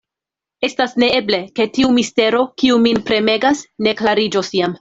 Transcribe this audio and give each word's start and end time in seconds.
Estas 0.67 0.95
neeble, 1.03 1.41
ke 1.59 1.67
tiu 1.77 1.93
mistero, 1.99 2.41
kiu 2.63 2.81
min 2.89 3.03
premegas, 3.11 3.65
ne 3.89 3.97
klariĝos 4.01 4.55
iam. 4.63 4.79